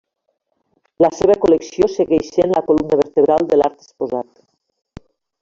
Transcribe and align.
La 1.05 1.11
seva 1.17 1.35
col·lecció 1.43 1.89
segueix 1.97 2.31
sent 2.39 2.55
la 2.57 2.65
columna 2.71 2.99
vertebral 3.03 3.47
de 3.53 3.61
l'art 3.61 3.79
exposat. 3.87 4.43